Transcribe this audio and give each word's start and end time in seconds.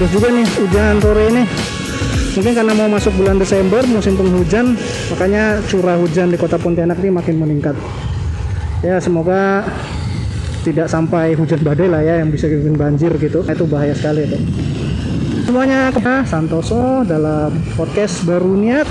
terus 0.00 0.16
juga 0.16 0.32
nih 0.32 0.48
hujan 0.48 0.96
sore 0.96 1.28
ini. 1.28 1.44
Mungkin 2.30 2.52
karena 2.56 2.72
mau 2.72 2.88
masuk 2.88 3.12
bulan 3.20 3.36
Desember 3.36 3.84
musim 3.84 4.16
penghujan 4.16 4.72
makanya 5.12 5.60
curah 5.68 6.00
hujan 6.00 6.32
di 6.32 6.40
kota 6.40 6.56
Pontianak 6.56 6.96
ini 7.04 7.12
makin 7.12 7.36
meningkat. 7.36 7.76
Ya 8.80 8.96
semoga 8.96 9.60
tidak 10.64 10.88
sampai 10.88 11.36
hujan 11.36 11.60
badai 11.60 11.92
lah 11.92 12.00
ya 12.00 12.24
yang 12.24 12.32
bisa 12.32 12.48
bikin 12.48 12.80
banjir 12.80 13.12
gitu. 13.20 13.44
Itu 13.44 13.68
bahaya 13.68 13.92
sekali 13.92 14.24
itu. 14.24 14.40
Semuanya 15.44 15.92
kita 15.92 16.24
Santoso 16.24 17.04
dalam 17.04 17.52
podcast 17.76 18.24
baru 18.24 18.56
niat 18.56 18.88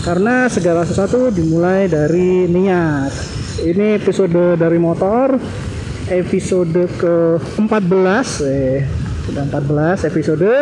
karena 0.00 0.48
segala 0.48 0.88
sesuatu 0.88 1.28
dimulai 1.28 1.92
dari 1.92 2.48
niat. 2.48 3.12
Ini 3.68 4.00
episode 4.00 4.56
dari 4.56 4.80
motor 4.80 5.36
episode 6.08 6.88
ke 6.96 7.36
14 7.36 7.68
eh 8.48 9.05
sudah 9.36 9.60
14 9.60 10.08
episode. 10.08 10.52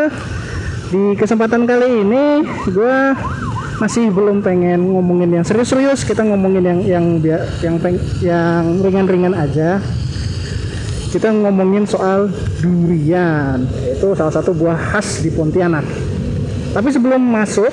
Di 0.90 1.14
kesempatan 1.14 1.62
kali 1.62 2.02
ini 2.02 2.42
gue 2.74 2.96
masih 3.78 4.10
belum 4.10 4.42
pengen 4.42 4.82
ngomongin 4.90 5.30
yang 5.30 5.46
serius-serius. 5.46 6.02
Kita 6.02 6.26
ngomongin 6.26 6.62
yang 6.66 6.80
yang 6.82 7.06
yang 7.62 7.76
peng, 7.78 8.02
yang 8.18 8.82
ringan-ringan 8.82 9.30
aja. 9.38 9.78
Kita 11.14 11.30
ngomongin 11.30 11.86
soal 11.86 12.26
durian 12.58 13.62
itu 13.94 14.10
salah 14.18 14.34
satu 14.34 14.50
buah 14.50 14.74
khas 14.74 15.22
di 15.22 15.30
Pontianak. 15.30 15.86
Tapi 16.74 16.90
sebelum 16.90 17.22
masuk 17.22 17.70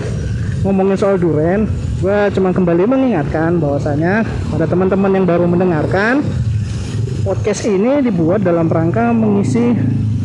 ngomongin 0.62 1.02
soal 1.02 1.18
durian 1.18 1.66
gue 1.98 2.20
cuma 2.38 2.54
kembali 2.54 2.86
mengingatkan 2.86 3.58
bahwasanya 3.58 4.22
pada 4.54 4.70
teman-teman 4.70 5.18
yang 5.18 5.26
baru 5.26 5.50
mendengarkan 5.50 6.22
podcast 7.26 7.66
ini 7.66 8.06
dibuat 8.06 8.46
dalam 8.46 8.70
rangka 8.70 9.10
mengisi 9.14 9.74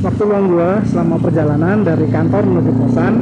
waktu 0.06 0.22
luang 0.22 0.46
gue 0.54 0.70
selama 0.86 1.18
perjalanan 1.18 1.82
dari 1.82 2.06
kantor 2.06 2.46
menuju 2.46 2.72
kosan 2.78 3.18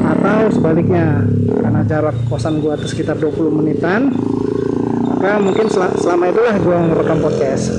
atau 0.00 0.48
sebaliknya 0.48 1.28
karena 1.60 1.80
jarak 1.84 2.16
kosan 2.32 2.64
gue 2.64 2.72
itu 2.72 2.86
sekitar 2.88 3.20
20 3.20 3.52
menitan 3.52 4.08
maka 5.04 5.40
mungkin 5.44 5.68
selama 5.72 6.24
itulah 6.28 6.56
gue 6.56 6.76
merekam 6.88 7.20
podcast. 7.20 7.72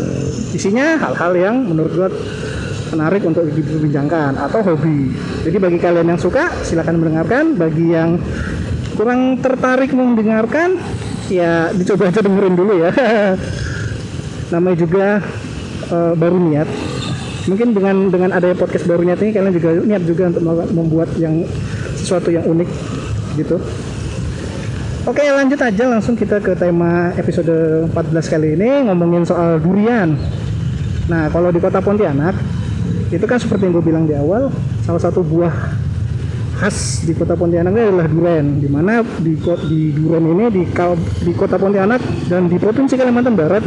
Isinya 0.53 0.98
hal-hal 0.98 1.33
yang 1.38 1.56
menurut 1.61 1.94
gue 1.94 2.09
menarik 2.94 3.22
untuk 3.22 3.45
diperbincangkan 3.53 4.33
atau 4.33 4.66
hobi. 4.66 5.14
Jadi 5.45 5.58
bagi 5.61 5.78
kalian 5.78 6.09
yang 6.09 6.22
suka 6.22 6.50
silahkan 6.66 6.98
mendengarkan. 6.98 7.53
Bagi 7.53 7.94
yang 7.94 8.17
kurang 8.98 9.38
tertarik 9.45 9.94
mendengarkan 9.94 10.81
ya 11.30 11.70
dicoba 11.70 12.09
aja 12.09 12.26
dengerin 12.26 12.58
dulu 12.58 12.73
ya. 12.81 12.89
Namanya 14.58 14.78
juga 14.81 15.08
uh, 15.94 16.17
baru 16.17 16.42
niat 16.42 16.70
mungkin 17.46 17.78
dengan 17.78 17.96
dengan 18.10 18.30
adanya 18.34 18.58
podcast 18.58 18.86
baru 18.90 19.06
niat 19.06 19.22
ini 19.22 19.32
kalian 19.34 19.54
juga 19.54 19.70
niat 19.86 20.04
juga 20.04 20.24
untuk 20.34 20.44
membuat 20.74 21.10
yang 21.22 21.46
sesuatu 21.98 22.30
yang 22.34 22.46
unik 22.46 22.70
gitu 23.40 23.58
Oke 25.06 25.22
lanjut 25.22 25.62
aja 25.62 25.86
langsung 25.86 26.18
kita 26.18 26.42
ke 26.42 26.58
tema 26.58 27.14
episode 27.14 27.86
14 27.94 28.26
kali 28.26 28.58
ini 28.58 28.90
ngomongin 28.90 29.22
soal 29.22 29.62
durian 29.62 30.18
Nah, 31.06 31.30
kalau 31.30 31.54
di 31.54 31.62
kota 31.62 31.78
Pontianak, 31.82 32.34
itu 33.14 33.26
kan 33.30 33.38
seperti 33.38 33.70
yang 33.70 33.73
gue 33.78 33.86
bilang 33.86 34.04
di 34.10 34.18
awal, 34.18 34.50
salah 34.82 35.02
satu 35.02 35.22
buah 35.22 35.54
khas 36.58 37.06
di 37.06 37.14
kota 37.14 37.38
Pontianak 37.38 37.78
adalah 37.78 38.10
durian. 38.10 38.58
Di 38.58 38.66
mana 38.66 39.06
di, 39.22 39.38
di 39.70 39.82
durian 39.94 40.26
ini 40.26 40.46
di, 40.50 40.64
di 41.22 41.32
kota 41.38 41.62
Pontianak 41.62 42.02
dan 42.26 42.50
di 42.50 42.58
provinsi 42.58 42.98
Kalimantan 42.98 43.38
Barat 43.38 43.62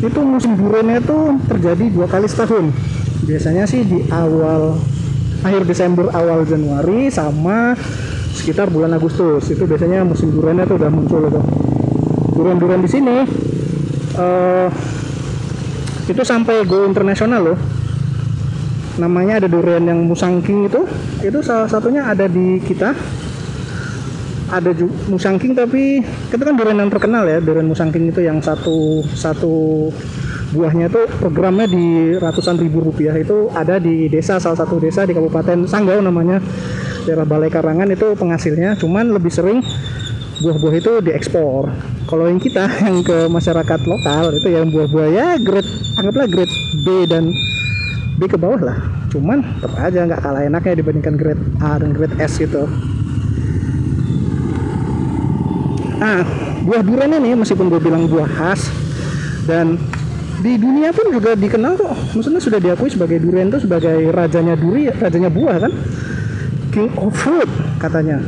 itu 0.00 0.20
musim 0.24 0.56
duriannya 0.56 1.04
itu 1.04 1.18
terjadi 1.48 1.84
dua 1.92 2.06
kali 2.08 2.26
setahun. 2.26 2.72
Biasanya 3.28 3.68
sih 3.68 3.84
di 3.84 4.00
awal 4.08 4.80
akhir 5.44 5.68
Desember 5.68 6.08
awal 6.12 6.44
Januari 6.48 7.12
sama 7.12 7.76
sekitar 8.32 8.72
bulan 8.72 8.96
Agustus 8.96 9.52
itu 9.52 9.68
biasanya 9.68 10.04
musim 10.04 10.32
duriannya 10.32 10.64
tuh 10.64 10.76
udah 10.80 10.90
muncul 10.90 11.20
itu. 11.28 11.40
Durian-durian 12.32 12.80
di 12.80 12.90
sini 12.90 13.16
uh, 14.16 14.68
itu 16.08 16.22
sampai 16.24 16.64
go 16.64 16.88
internasional 16.88 17.52
loh 17.52 17.58
namanya 18.98 19.40
ada 19.40 19.48
durian 19.48 19.86
yang 19.86 20.04
musangking 20.04 20.66
itu 20.68 20.84
itu 21.24 21.38
salah 21.40 21.70
satunya 21.70 22.04
ada 22.04 22.28
di 22.28 22.60
kita 22.60 22.92
ada 24.50 24.74
musangking 25.06 25.54
tapi 25.54 26.02
itu 26.02 26.42
kan 26.42 26.54
durian 26.58 26.82
yang 26.82 26.90
terkenal 26.90 27.22
ya 27.22 27.38
durian 27.38 27.70
musangking 27.70 28.10
itu 28.10 28.26
yang 28.26 28.42
satu 28.42 29.06
satu 29.14 29.88
buahnya 30.50 30.90
itu 30.90 31.02
programnya 31.22 31.70
di 31.70 32.18
ratusan 32.18 32.58
ribu 32.58 32.82
rupiah 32.82 33.14
itu 33.14 33.50
ada 33.54 33.78
di 33.78 34.10
desa 34.10 34.42
salah 34.42 34.58
satu 34.58 34.82
desa 34.82 35.06
di 35.06 35.14
Kabupaten 35.14 35.66
Sanggau 35.66 36.02
namanya. 36.02 36.42
Daerah 37.06 37.24
Balai 37.24 37.48
Karangan 37.48 37.88
itu 37.88 38.12
penghasilnya 38.12 38.76
cuman 38.76 39.16
lebih 39.16 39.32
sering 39.32 39.64
buah-buah 40.42 40.74
itu 40.76 40.92
diekspor. 41.00 41.70
Kalau 42.04 42.24
yang 42.28 42.42
kita 42.42 42.66
yang 42.86 43.00
ke 43.06 43.30
masyarakat 43.30 43.80
lokal 43.86 44.34
itu 44.36 44.48
yang 44.50 44.68
buah-buah 44.68 45.08
ya 45.08 45.26
grade 45.38 45.70
anggaplah 45.96 46.28
grade 46.28 46.54
B 46.82 46.86
dan 47.06 47.30
B 48.18 48.26
ke 48.26 48.36
bawah 48.36 48.60
lah. 48.60 48.78
Cuman 49.14 49.42
tetap 49.62 49.80
aja 49.80 50.06
nggak 50.06 50.20
kalah 50.20 50.42
enaknya 50.44 50.82
dibandingkan 50.82 51.14
grade 51.14 51.42
A 51.62 51.78
dan 51.78 51.94
grade 51.94 52.14
S 52.18 52.36
gitu 52.42 52.66
nah 56.00 56.24
buah 56.64 56.80
durian 56.80 57.12
ini 57.20 57.36
meskipun 57.36 57.68
gue 57.68 57.80
bilang 57.84 58.08
buah 58.08 58.24
khas 58.24 58.72
dan 59.44 59.76
di 60.40 60.56
dunia 60.56 60.88
pun 60.96 61.12
juga 61.12 61.36
dikenal 61.36 61.76
kok. 61.76 62.16
Maksudnya 62.16 62.40
sudah 62.40 62.56
diakui 62.56 62.88
sebagai 62.88 63.20
durian 63.20 63.52
itu 63.52 63.68
sebagai 63.68 64.08
rajanya 64.08 64.56
duri 64.56 64.88
rajanya 64.88 65.28
buah 65.28 65.56
kan? 65.68 65.72
King 66.72 66.88
of 66.96 67.12
fruit 67.12 67.50
katanya. 67.76 68.24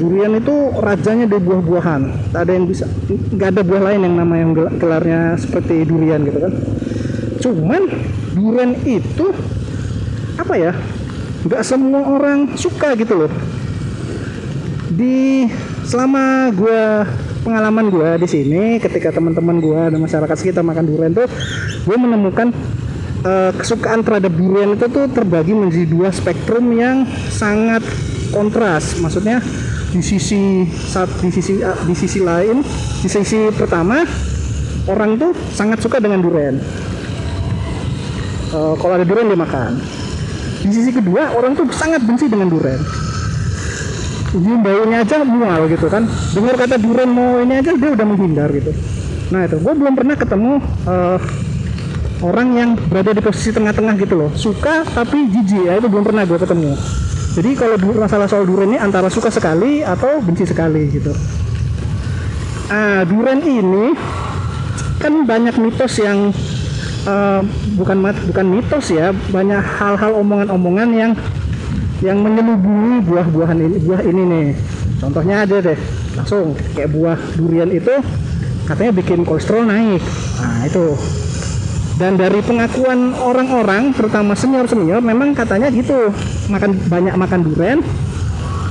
Durian 0.00 0.32
itu 0.34 0.54
rajanya 0.80 1.30
di 1.30 1.38
buah-buahan. 1.38 2.32
Tak 2.34 2.40
ada 2.42 2.52
yang 2.56 2.66
bisa 2.66 2.88
nggak 3.10 3.48
ada 3.54 3.62
buah 3.62 3.82
lain 3.92 4.00
yang 4.10 4.14
nama 4.18 4.34
yang 4.34 4.50
gelarnya 4.56 5.38
seperti 5.38 5.86
durian 5.86 6.26
gitu 6.26 6.38
kan. 6.42 6.52
Cuman 7.38 7.82
durian 8.34 8.74
itu 8.82 9.30
apa 10.34 10.54
ya 10.58 10.72
nggak 11.46 11.62
semua 11.62 12.02
orang 12.10 12.58
suka 12.58 12.98
gitu 12.98 13.14
loh. 13.22 13.32
Di 14.90 15.46
selama 15.90 16.54
gue 16.54 16.82
pengalaman 17.42 17.90
gue 17.90 18.10
di 18.22 18.28
sini 18.30 18.78
ketika 18.78 19.10
teman-teman 19.10 19.58
gue 19.58 19.82
dan 19.90 19.98
masyarakat 19.98 20.36
sekitar 20.38 20.62
makan 20.62 20.86
durian 20.86 21.10
tuh 21.10 21.26
gue 21.82 21.96
menemukan 21.98 22.54
uh, 23.26 23.50
kesukaan 23.58 24.06
terhadap 24.06 24.30
durian 24.30 24.78
itu 24.78 24.86
tuh 24.86 25.10
terbagi 25.10 25.50
menjadi 25.50 25.90
dua 25.90 26.14
spektrum 26.14 26.70
yang 26.78 27.02
sangat 27.26 27.82
kontras. 28.30 29.02
Maksudnya 29.02 29.42
di 29.90 29.98
sisi 29.98 30.62
saat 30.70 31.10
di 31.18 31.34
sisi 31.34 31.58
ah, 31.66 31.74
di 31.82 31.94
sisi 31.98 32.22
lain 32.22 32.62
di 33.02 33.08
sisi 33.10 33.50
pertama 33.50 34.06
orang 34.86 35.18
tuh 35.18 35.34
sangat 35.50 35.82
suka 35.82 35.98
dengan 35.98 36.22
durian. 36.22 36.54
Uh, 38.54 38.78
kalau 38.78 38.94
ada 38.94 39.02
durian 39.02 39.26
dia 39.26 39.34
makan. 39.42 39.74
Di 40.62 40.70
sisi 40.70 40.94
kedua 40.94 41.34
orang 41.34 41.58
tuh 41.58 41.66
sangat 41.74 42.06
benci 42.06 42.30
dengan 42.30 42.46
durian 42.46 43.09
jadi 44.30 44.52
baunya 44.62 45.02
aja 45.02 45.26
mual 45.26 45.66
gitu 45.66 45.90
kan. 45.90 46.06
Dengar 46.06 46.54
kata 46.54 46.78
durian 46.78 47.10
mau 47.10 47.42
ini 47.42 47.58
aja 47.58 47.74
dia 47.74 47.90
udah 47.90 48.06
menghindar 48.06 48.48
gitu. 48.54 48.70
Nah 49.34 49.46
itu. 49.46 49.58
Gue 49.58 49.74
belum 49.74 49.94
pernah 49.98 50.14
ketemu 50.14 50.62
uh, 50.86 51.18
orang 52.22 52.48
yang 52.54 52.70
berada 52.78 53.10
di 53.10 53.22
posisi 53.22 53.50
tengah-tengah 53.50 53.98
gitu 53.98 54.14
loh. 54.14 54.30
Suka 54.38 54.86
tapi 54.86 55.26
jijik. 55.34 55.66
Ya 55.66 55.82
itu 55.82 55.90
belum 55.90 56.06
pernah 56.06 56.22
gue 56.22 56.38
ketemu. 56.38 56.78
Jadi 57.30 57.50
kalau 57.58 57.74
masalah 57.98 58.26
soal 58.30 58.46
durian 58.46 58.74
ini 58.74 58.78
antara 58.78 59.10
suka 59.10 59.34
sekali 59.34 59.82
atau 59.82 60.22
benci 60.22 60.46
sekali 60.46 60.86
gitu. 60.94 61.10
Ah 62.70 63.02
durian 63.02 63.42
ini 63.42 63.98
kan 65.02 65.26
banyak 65.26 65.58
mitos 65.58 65.98
yang 65.98 66.30
uh, 67.02 67.42
bukan 67.74 67.98
bukan 68.30 68.46
mitos 68.46 68.94
ya. 68.94 69.10
Banyak 69.10 69.58
hal-hal 69.58 70.14
omongan-omongan 70.22 70.88
yang 70.94 71.12
yang 72.00 72.24
menyelubungi 72.24 73.04
buah-buahan 73.04 73.58
ini 73.60 73.76
buah 73.84 74.02
ini 74.04 74.22
nih. 74.24 74.48
Contohnya 75.00 75.44
ada 75.44 75.56
deh 75.60 75.78
langsung 76.16 76.56
kayak 76.76 76.90
buah 76.92 77.18
durian 77.36 77.68
itu 77.72 77.92
katanya 78.64 78.92
bikin 78.96 79.24
kolesterol 79.24 79.68
naik. 79.68 80.00
Nah 80.40 80.64
itu. 80.64 80.96
Dan 82.00 82.16
dari 82.16 82.40
pengakuan 82.40 83.12
orang-orang 83.12 83.92
terutama 83.92 84.32
senior-senior 84.32 85.04
memang 85.04 85.36
katanya 85.36 85.68
gitu. 85.68 86.08
Makan 86.48 86.88
banyak 86.88 87.14
makan 87.16 87.40
durian 87.44 87.78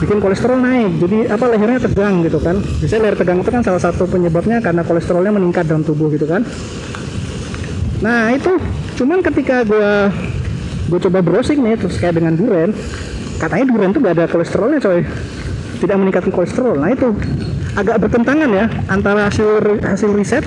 bikin 0.02 0.18
kolesterol 0.18 0.58
naik. 0.58 0.98
Jadi 0.98 1.18
apa 1.30 1.46
lehernya 1.46 1.80
tegang 1.86 2.26
gitu 2.26 2.42
kan. 2.42 2.58
Biasanya 2.58 3.02
leher 3.06 3.18
tegang 3.22 3.38
itu 3.46 3.50
kan 3.54 3.62
salah 3.62 3.82
satu 3.82 4.10
penyebabnya 4.10 4.58
karena 4.58 4.82
kolesterolnya 4.82 5.30
meningkat 5.30 5.70
dalam 5.70 5.86
tubuh 5.86 6.10
gitu 6.10 6.26
kan. 6.26 6.42
Nah 8.02 8.34
itu. 8.34 8.58
Cuman 8.98 9.22
ketika 9.22 9.62
gue 9.64 10.12
gue 10.90 11.00
coba 11.06 11.22
browsing 11.22 11.62
nih 11.62 11.78
terus 11.78 12.02
kayak 12.02 12.18
dengan 12.18 12.34
durian 12.34 12.74
katanya 13.40 13.66
durian 13.72 13.92
tuh 13.96 14.02
gak 14.04 14.16
ada 14.20 14.26
kolesterolnya 14.28 14.80
coy. 14.84 15.02
Tidak 15.80 15.96
meningkatkan 15.96 16.34
kolesterol. 16.36 16.76
Nah 16.76 16.92
itu 16.92 17.16
agak 17.80 17.98
bertentangan 18.04 18.50
ya 18.52 18.66
antara 18.92 19.32
hasil 19.32 19.80
hasil 19.80 20.12
riset 20.12 20.44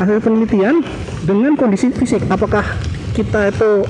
hasil 0.00 0.18
penelitian 0.24 0.80
dengan 1.22 1.54
kondisi 1.54 1.92
fisik. 1.92 2.24
Apakah 2.32 2.64
kita 3.12 3.52
itu 3.52 3.84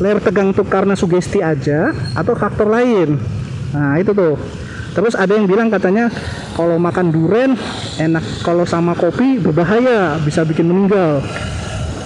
leher 0.00 0.18
tegang 0.24 0.56
itu 0.56 0.64
karena 0.64 0.96
sugesti 0.96 1.44
aja 1.44 1.92
atau 2.16 2.32
faktor 2.32 2.72
lain? 2.72 3.20
Nah 3.76 4.00
itu 4.00 4.16
tuh. 4.16 4.40
Terus 4.96 5.14
ada 5.14 5.36
yang 5.36 5.46
bilang 5.46 5.68
katanya 5.70 6.10
kalau 6.58 6.74
makan 6.80 7.14
duren 7.14 7.54
enak 8.02 8.24
kalau 8.42 8.66
sama 8.66 8.98
kopi 8.98 9.38
berbahaya 9.38 10.18
bisa 10.26 10.42
bikin 10.42 10.66
meninggal 10.66 11.22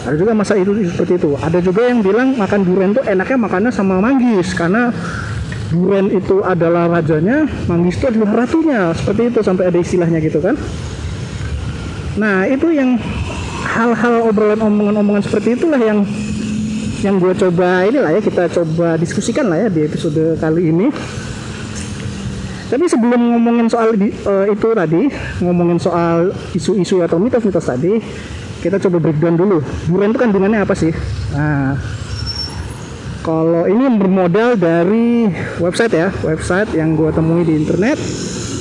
ada 0.03 0.17
juga 0.19 0.33
masa 0.35 0.59
itu 0.59 0.75
seperti 0.91 1.15
itu. 1.15 1.39
Ada 1.39 1.59
juga 1.63 1.87
yang 1.87 2.03
bilang 2.03 2.35
makan 2.35 2.61
duren 2.67 2.91
tuh 2.91 3.07
enaknya 3.07 3.39
makannya 3.39 3.71
sama 3.71 4.03
manggis 4.03 4.51
karena 4.51 4.91
duren 5.71 6.11
itu 6.11 6.43
adalah 6.43 6.91
rajanya 6.91 7.47
manggis 7.71 8.03
itu 8.03 8.11
adalah 8.11 8.43
ratunya. 8.43 8.91
Seperti 8.99 9.23
itu 9.31 9.39
sampai 9.47 9.65
ada 9.71 9.79
istilahnya 9.79 10.19
gitu 10.19 10.43
kan. 10.43 10.59
Nah 12.19 12.51
itu 12.51 12.67
yang 12.75 12.99
hal-hal 13.63 14.27
obrolan 14.27 14.59
omongan-omongan 14.59 15.23
seperti 15.23 15.55
itulah 15.55 15.79
yang 15.79 16.03
yang 17.03 17.19
gue 17.19 17.35
coba 17.35 17.87
inilah 17.87 18.15
ya 18.15 18.21
kita 18.23 18.47
coba 18.51 18.95
diskusikan 18.99 19.51
lah 19.51 19.67
ya 19.67 19.69
di 19.71 19.87
episode 19.87 20.39
kali 20.43 20.75
ini. 20.75 20.91
Tapi 22.73 22.89
sebelum 22.89 23.37
ngomongin 23.37 23.69
soal 23.69 23.93
di, 24.01 24.09
uh, 24.25 24.49
itu 24.49 24.69
tadi 24.73 25.05
ngomongin 25.45 25.77
soal 25.77 26.33
isu-isu 26.57 27.05
atau 27.05 27.21
mitos-mitos 27.21 27.69
tadi 27.69 28.01
kita 28.63 28.79
coba 28.79 29.03
breakdown 29.03 29.35
dulu. 29.35 29.59
Durian 29.91 30.15
itu 30.15 30.21
kandungannya 30.23 30.63
apa 30.63 30.75
sih? 30.79 30.95
Nah 31.35 31.75
kalau 33.23 33.67
ini 33.67 33.87
bermodal 33.99 34.55
dari 34.55 35.31
website 35.59 35.95
ya. 35.95 36.09
Website 36.23 36.71
yang 36.79 36.95
gue 36.95 37.11
temui 37.11 37.43
di 37.43 37.59
internet. 37.59 37.99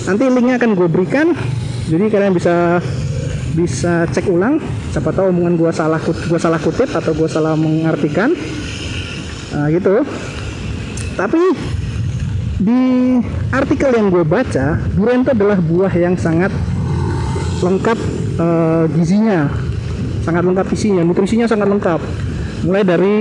Nanti 0.10 0.24
linknya 0.26 0.58
akan 0.58 0.72
gue 0.74 0.88
berikan. 0.90 1.38
Jadi 1.86 2.10
kalian 2.10 2.34
bisa 2.34 2.82
bisa 3.54 4.10
cek 4.10 4.26
ulang. 4.26 4.58
Siapa 4.90 5.14
tahu 5.14 5.30
omongan 5.30 5.54
gue 5.58 5.72
salah 5.74 6.02
gue 6.02 6.40
salah 6.42 6.58
kutip 6.58 6.90
atau 6.90 7.14
gue 7.14 7.30
salah 7.30 7.54
mengartikan. 7.54 8.34
Nah, 9.54 9.68
gitu. 9.70 10.02
Tapi 11.14 11.42
di 12.62 12.82
artikel 13.50 13.90
yang 13.98 14.14
gue 14.14 14.22
baca 14.22 14.78
durian 14.94 15.26
itu 15.26 15.34
adalah 15.34 15.58
buah 15.58 15.94
yang 15.98 16.14
sangat 16.14 16.54
lengkap 17.66 17.98
uh, 18.38 18.86
gizinya 18.94 19.50
sangat 20.22 20.44
lengkap 20.46 20.68
isinya. 20.74 21.02
Nutrisinya 21.06 21.46
sangat 21.50 21.68
lengkap. 21.70 22.00
Mulai 22.66 22.84
dari 22.86 23.14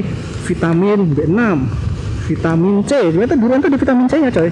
vitamin 0.44 0.98
B6 1.16 1.40
vitamin 2.30 2.74
C. 2.86 2.92
Ternyata 3.10 3.34
durian 3.34 3.58
tuh 3.58 3.68
ada 3.74 3.78
vitamin 3.80 4.06
C 4.06 4.12
nya 4.22 4.30
coy. 4.30 4.50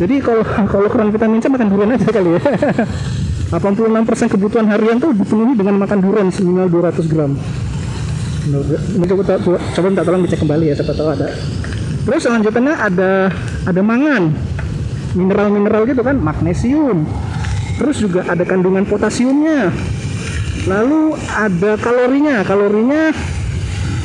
Jadi 0.00 0.14
kalau 0.24 0.42
kalau 0.72 0.86
kurang 0.90 1.14
vitamin 1.14 1.38
C 1.38 1.46
makan 1.46 1.68
durian 1.70 1.94
aja 1.94 2.08
kali 2.10 2.30
ya. 2.36 2.42
86% 3.50 4.30
kebutuhan 4.30 4.70
harian 4.70 5.02
tuh 5.02 5.10
dipenuhi 5.10 5.58
dengan 5.58 5.74
makan 5.82 5.98
durian 5.98 6.30
seminimal 6.30 6.70
200 6.70 7.10
gram. 7.10 7.34
Coba, 9.10 9.22
coba, 9.26 9.58
coba 9.58 9.86
minta 9.90 10.06
tolong 10.06 10.22
dicek 10.22 10.38
kembali 10.46 10.70
ya 10.70 10.74
siapa 10.78 10.94
tahu 10.94 11.08
ada. 11.10 11.28
Terus 12.06 12.20
selanjutnya 12.22 12.78
ada 12.78 13.34
ada 13.66 13.80
mangan. 13.82 14.30
Mineral-mineral 15.18 15.82
gitu 15.90 16.06
kan 16.06 16.14
magnesium. 16.22 17.02
Terus 17.74 17.98
juga 17.98 18.22
ada 18.30 18.46
kandungan 18.46 18.86
potasiumnya 18.86 19.74
lalu 20.68 21.16
ada 21.32 21.76
kalorinya. 21.80 22.42
Kalorinya 22.44 23.12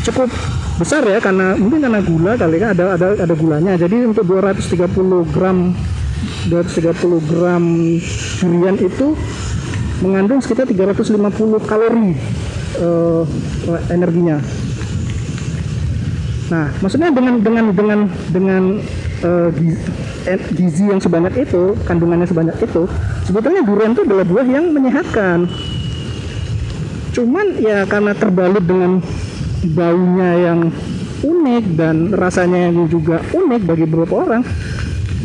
cukup 0.06 0.30
besar 0.76 1.08
ya 1.08 1.24
karena 1.24 1.56
mungkin 1.56 1.88
karena 1.88 2.00
gula 2.04 2.34
kali 2.36 2.60
kan 2.60 2.76
ada 2.76 2.96
ada 2.96 3.08
ada 3.20 3.34
gulanya. 3.36 3.74
Jadi 3.80 4.06
untuk 4.08 4.28
230 4.28 5.34
gram 5.34 5.72
230 6.52 7.32
gram 7.32 7.64
durian 8.40 8.78
itu 8.78 9.18
mengandung 10.04 10.44
sekitar 10.44 10.68
350 10.68 11.16
kalori 11.64 12.14
uh, 12.84 13.24
energinya. 13.90 14.38
Nah 16.52 16.70
maksudnya 16.84 17.10
dengan 17.10 17.42
dengan 17.42 17.66
dengan 17.74 18.00
dengan 18.30 18.64
uh, 19.26 19.50
gizi, 20.54 20.90
yang 20.90 21.02
sebanyak 21.02 21.48
itu 21.48 21.74
kandungannya 21.88 22.28
sebanyak 22.28 22.58
itu 22.62 22.86
sebetulnya 23.26 23.62
durian 23.66 23.94
itu 23.96 24.04
adalah 24.06 24.26
buah 24.28 24.46
yang 24.46 24.70
menyehatkan 24.74 25.50
cuman 27.16 27.48
ya 27.64 27.88
karena 27.88 28.12
terbalut 28.12 28.64
dengan 28.68 29.00
baunya 29.72 30.32
yang 30.52 30.60
unik 31.24 31.66
dan 31.80 32.12
rasanya 32.12 32.70
yang 32.70 32.86
juga 32.92 33.24
unik 33.32 33.62
bagi 33.64 33.86
beberapa 33.88 34.28
orang 34.28 34.44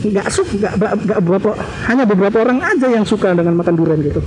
nggak 0.01 0.29
suka 0.33 0.73
nggak 0.81 1.21
beberapa 1.21 1.53
hanya 1.91 2.09
beberapa 2.09 2.41
orang 2.41 2.65
aja 2.65 2.89
yang 2.89 3.05
suka 3.05 3.37
dengan 3.37 3.53
makan 3.59 3.75
durian 3.77 4.01
gitu. 4.01 4.23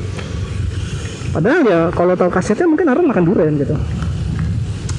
Padahal 1.34 1.62
ya 1.66 1.80
kalau 1.90 2.14
tahu 2.14 2.30
kasetnya 2.30 2.70
mungkin 2.70 2.94
orang 2.94 3.10
makan 3.10 3.26
durian 3.26 3.54
gitu. 3.58 3.74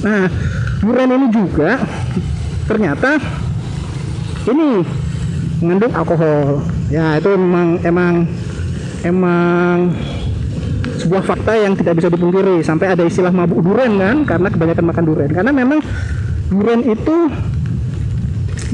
Nah 0.03 0.27
durian 0.83 1.15
ini 1.15 1.27
juga 1.31 1.79
ternyata 2.67 3.15
ini 4.51 4.83
mengandung 5.63 5.93
alkohol. 5.95 6.59
Ya 6.91 7.15
itu 7.15 7.29
emang 7.31 7.79
emang 7.87 8.13
emang 9.07 9.95
sebuah 10.97 11.23
fakta 11.23 11.53
yang 11.59 11.75
tidak 11.75 11.99
bisa 11.99 12.07
dipungkiri. 12.09 12.63
Sampai 12.63 12.91
ada 12.95 13.03
istilah 13.03 13.31
mabuk 13.31 13.61
durian 13.61 13.95
kan? 13.99 14.17
Karena 14.23 14.47
kebanyakan 14.49 14.85
makan 14.87 15.03
durian. 15.05 15.31
Karena 15.31 15.51
memang 15.51 15.79
durian 16.49 16.81
itu 16.85 17.15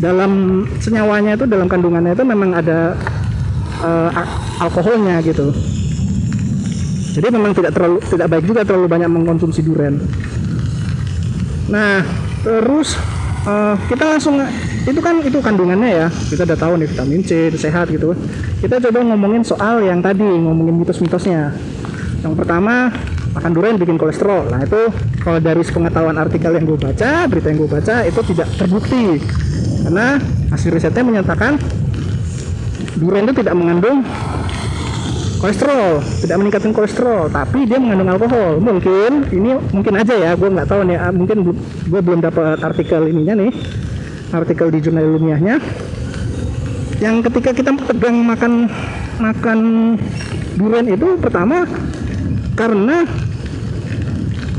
dalam 0.02 0.64
senyawanya 0.82 1.38
itu 1.38 1.46
dalam 1.46 1.70
kandungannya 1.70 2.18
itu 2.18 2.26
memang 2.26 2.58
ada 2.58 2.98
uh, 3.86 4.10
alkoholnya 4.62 5.22
gitu. 5.22 5.54
Jadi 7.12 7.28
memang 7.28 7.52
tidak 7.52 7.76
terlalu 7.76 8.00
tidak 8.08 8.28
baik 8.32 8.46
juga 8.48 8.62
terlalu 8.64 8.88
banyak 8.88 9.10
mengkonsumsi 9.12 9.62
durian. 9.62 10.00
Nah 11.70 12.02
terus 12.42 12.98
uh, 13.46 13.76
kita 13.92 14.18
langsung 14.18 14.42
itu 14.88 15.00
kan 15.04 15.22
itu 15.22 15.38
kandungannya 15.38 15.90
ya. 15.92 16.08
Kita 16.10 16.50
udah 16.50 16.58
tahu 16.58 16.74
nih 16.82 16.88
vitamin 16.90 17.22
C 17.22 17.52
sehat 17.54 17.92
gitu. 17.94 18.16
Kita 18.64 18.80
coba 18.80 19.06
ngomongin 19.06 19.44
soal 19.46 19.86
yang 19.86 20.00
tadi 20.00 20.24
ngomongin 20.24 20.82
mitos-mitosnya 20.82 21.54
yang 22.22 22.38
pertama 22.38 22.94
makan 23.34 23.52
durian 23.52 23.78
bikin 23.80 23.98
kolesterol. 23.98 24.52
Nah 24.52 24.62
itu 24.62 24.92
kalau 25.24 25.40
dari 25.42 25.64
pengetahuan 25.66 26.18
artikel 26.20 26.52
yang 26.54 26.66
gue 26.68 26.78
baca 26.78 27.26
berita 27.26 27.48
yang 27.50 27.60
gue 27.66 27.72
baca 27.72 27.96
itu 28.06 28.20
tidak 28.34 28.48
terbukti. 28.60 29.18
Karena 29.82 30.22
hasil 30.54 30.70
risetnya 30.70 31.02
menyatakan 31.02 31.58
durian 33.02 33.26
itu 33.26 33.42
tidak 33.42 33.56
mengandung 33.58 34.06
kolesterol 35.42 36.06
tidak 36.22 36.38
meningkatkan 36.38 36.70
kolesterol 36.70 37.34
tapi 37.34 37.66
dia 37.66 37.82
mengandung 37.82 38.14
alkohol. 38.14 38.62
Mungkin 38.62 39.34
ini 39.34 39.58
mungkin 39.74 39.94
aja 39.98 40.14
ya 40.14 40.32
gue 40.38 40.50
nggak 40.54 40.70
tahu 40.70 40.86
nih 40.86 40.98
ah, 41.02 41.10
mungkin 41.10 41.58
gue 41.90 42.02
belum 42.06 42.22
dapat 42.22 42.62
artikel 42.62 43.10
ininya 43.10 43.42
nih 43.42 43.52
artikel 44.30 44.70
di 44.70 44.80
jurnal 44.84 45.18
ilmiahnya. 45.18 45.58
Yang 47.02 47.16
ketika 47.34 47.58
kita 47.58 47.72
tegang 47.90 48.22
makan 48.22 48.70
makan 49.18 49.60
durian 50.62 50.86
itu 50.86 51.18
pertama 51.18 51.66
karena 52.62 53.10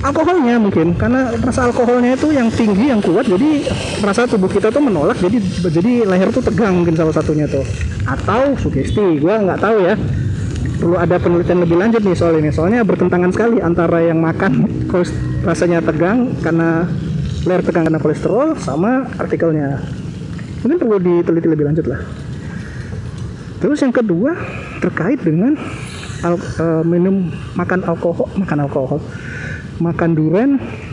alkoholnya 0.02 0.59
mungkin 0.59 0.99
karena 0.99 1.30
rasa 1.38 1.71
alkoholnya 1.71 2.18
itu 2.18 2.35
yang 2.35 2.50
tinggi 2.50 2.90
yang 2.90 2.99
kuat 2.99 3.30
jadi 3.30 3.71
rasa 4.02 4.26
tubuh 4.26 4.50
kita 4.50 4.75
tuh 4.75 4.82
menolak 4.82 5.14
jadi 5.23 5.38
jadi 5.71 6.02
leher 6.11 6.35
tuh 6.35 6.42
tegang 6.42 6.82
mungkin 6.82 6.99
salah 6.99 7.14
satunya 7.14 7.47
tuh. 7.47 7.62
Atau 8.02 8.59
sugesti 8.59 9.23
gue 9.23 9.35
nggak 9.35 9.62
tahu 9.62 9.87
ya. 9.87 9.94
Perlu 10.82 10.99
ada 10.99 11.14
penelitian 11.23 11.62
lebih 11.62 11.78
lanjut 11.78 12.02
nih 12.02 12.18
soal 12.18 12.35
ini. 12.42 12.50
Soalnya 12.50 12.82
bertentangan 12.82 13.30
sekali 13.30 13.62
antara 13.62 14.02
yang 14.02 14.18
makan 14.18 14.66
rasanya 15.47 15.78
tegang 15.78 16.35
karena 16.42 16.90
leher 17.47 17.62
tegang 17.62 17.87
karena 17.87 18.02
kolesterol 18.02 18.59
sama 18.59 19.06
artikelnya. 19.23 19.78
Mungkin 20.66 20.78
perlu 20.82 20.99
diteliti 20.99 21.47
lebih 21.47 21.71
lanjut 21.71 21.87
lah. 21.87 22.02
Terus 23.62 23.78
yang 23.78 23.94
kedua 23.94 24.35
terkait 24.82 25.23
dengan 25.23 25.54
al, 26.22 26.34
uh, 26.38 26.82
minum 26.86 27.30
makan 27.58 27.82
alkohol 27.86 28.30
makan 28.38 28.58
alkohol 28.66 29.00
makan 29.82 30.14
durian 30.14 30.50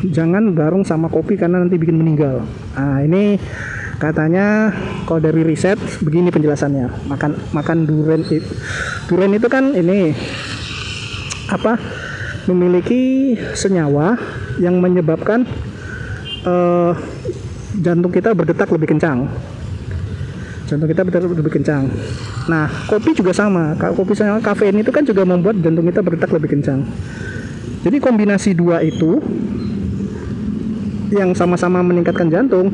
jangan 0.09 0.57
bareng 0.57 0.81
sama 0.81 1.12
kopi 1.13 1.38
karena 1.38 1.62
nanti 1.62 1.77
bikin 1.77 2.01
meninggal. 2.01 2.41
Nah 2.74 3.05
ini 3.05 3.38
katanya 4.01 4.74
kalau 5.05 5.21
dari 5.21 5.45
riset 5.45 5.77
begini 6.01 6.33
penjelasannya. 6.33 7.05
Makan 7.05 7.53
makan 7.53 7.77
durian 7.86 8.25
itu 8.25 8.41
durian 9.12 9.33
itu 9.38 9.48
kan 9.51 9.77
ini 9.77 10.17
apa 11.50 11.77
memiliki 12.50 13.33
senyawa 13.53 14.17
yang 14.57 14.81
menyebabkan 14.81 15.45
uh, 16.45 16.98
jantung 17.77 18.09
kita 18.09 18.33
berdetak 18.33 18.69
lebih 18.74 18.98
kencang 18.98 19.29
jantung 20.70 20.86
kita 20.86 21.02
berdetak 21.02 21.34
lebih 21.34 21.54
kencang. 21.58 21.90
Nah, 22.46 22.70
kopi 22.86 23.18
juga 23.18 23.34
sama. 23.34 23.74
Kopi 23.76 24.14
sama 24.14 24.38
kafein 24.38 24.78
itu 24.78 24.94
kan 24.94 25.02
juga 25.02 25.26
membuat 25.26 25.58
jantung 25.60 25.90
kita 25.90 26.06
berdetak 26.06 26.30
lebih 26.38 26.50
kencang. 26.54 26.86
Jadi 27.82 27.98
kombinasi 27.98 28.54
dua 28.54 28.84
itu 28.86 29.18
yang 31.10 31.34
sama-sama 31.34 31.82
meningkatkan 31.82 32.30
jantung, 32.30 32.70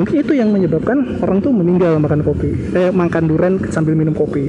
mungkin 0.00 0.16
itu 0.16 0.32
yang 0.32 0.48
menyebabkan 0.48 1.20
orang 1.20 1.44
tuh 1.44 1.52
meninggal 1.52 2.00
makan 2.00 2.24
kopi, 2.24 2.72
eh 2.72 2.88
makan 2.88 3.28
durian 3.28 3.54
sambil 3.68 3.92
minum 3.92 4.16
kopi. 4.16 4.48